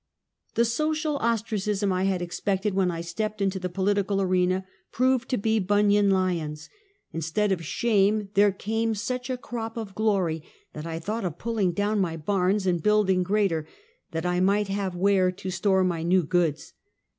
The 0.55 0.65
social 0.65 1.17
ostracism 1.17 1.93
I 1.93 2.05
had 2.05 2.23
expected 2.23 2.73
when 2.73 2.89
I 2.89 3.01
stepped 3.01 3.39
into 3.39 3.59
the 3.59 3.69
political 3.69 4.19
arena, 4.19 4.65
proved 4.91 5.29
to 5.29 5.37
be 5.37 5.59
Bunyan 5.59 6.09
lions. 6.09 6.71
Instead 7.11 7.51
of 7.51 7.63
shame 7.63 8.29
there 8.33 8.51
came 8.51 8.95
sucli 8.95 9.35
a 9.35 9.37
crop 9.37 9.77
of 9.77 9.93
glory 9.93 10.41
that 10.73 10.87
I 10.87 10.97
thought 10.97 11.23
of 11.23 11.37
pulling 11.37 11.71
down 11.73 11.99
my 11.99 12.17
barns 12.17 12.65
and 12.65 12.81
building 12.81 13.21
greater, 13.21 13.67
that 14.09 14.25
I 14.25 14.39
might 14.39 14.69
have 14.69 14.95
where 14.95 15.31
to 15.33 15.51
store 15.51 15.83
my 15.83 16.01
new 16.01 16.23
goods. 16.23 16.73